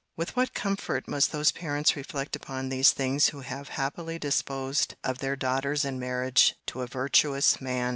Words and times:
With 0.17 0.35
what 0.35 0.55
comfort 0.55 1.07
must 1.07 1.31
those 1.31 1.51
parents 1.51 1.95
reflect 1.95 2.35
upon 2.35 2.69
these 2.69 2.89
things 2.89 3.27
who 3.27 3.41
have 3.41 3.69
happily 3.77 4.17
disposed 4.17 4.95
of 5.03 5.19
their 5.19 5.35
daughters 5.35 5.85
in 5.85 5.99
marriage 5.99 6.55
to 6.69 6.81
a 6.81 6.87
virtuous 6.87 7.61
man! 7.61 7.89